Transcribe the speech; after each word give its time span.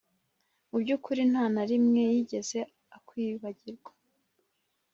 Mu 0.69 0.77
by 0.83 0.89
ukuri 0.95 1.21
nta 1.31 1.43
na 1.55 1.63
rimwe 1.69 2.01
yigeze 2.13 2.59
akwibagirwa 2.95 3.91